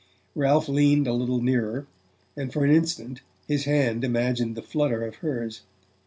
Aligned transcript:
Ralph 0.33 0.67
leaned 0.67 1.05
a 1.05 1.13
little 1.13 1.43
nearer, 1.43 1.85
and 2.35 2.51
for 2.51 2.65
an 2.65 2.71
instant 2.71 3.21
his 3.47 3.65
hand 3.65 4.03
imagined 4.03 4.55
the 4.57 4.63
flutter 4.63 5.03
of 5.05 5.17
hers. 5.17 5.61